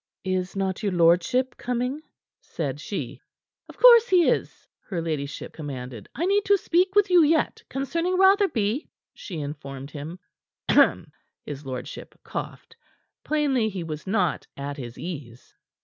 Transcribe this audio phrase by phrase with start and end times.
[0.25, 2.01] "Is not your lordship coming?"
[2.41, 3.21] said she.
[3.69, 6.09] "Of course he is," her ladyship commanded.
[6.15, 10.17] "I need to speak with you yet concerning Rotherby," she informed him.
[10.67, 11.11] "Hem!"
[11.45, 12.75] His lordship coughed.
[13.23, 15.53] Plainly he was not at his ease.